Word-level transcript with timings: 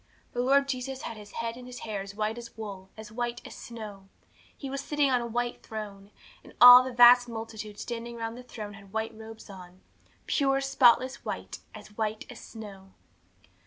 The 0.33 0.41
Lord 0.41 0.67
Jesus 0.67 1.03
had 1.03 1.15
His 1.15 1.33
head 1.33 1.55
and 1.55 1.67
His 1.67 1.81
hair 1.81 2.01
as 2.01 2.15
white 2.15 2.39
as 2.39 2.57
wool, 2.57 2.89
as 2.97 3.11
white 3.11 3.39
as 3.45 3.53
snow. 3.53 4.07
He 4.57 4.67
was 4.67 4.81
sitting 4.81 5.11
on 5.11 5.21
a 5.21 5.27
white 5.27 5.61
throne, 5.61 6.09
and 6.43 6.55
all 6.59 6.81
the 6.83 6.91
vast 6.91 7.29
multitude 7.29 7.77
standing 7.79 8.15
round 8.15 8.35
the 8.35 8.41
throne 8.41 8.73
had 8.73 8.93
white 8.93 9.15
robes 9.15 9.47
on 9.47 9.81
pure, 10.25 10.59
spotless 10.59 11.23
white; 11.23 11.59
as 11.75 11.95
white 11.99 12.25
as 12.31 12.39
snow. 12.41 12.93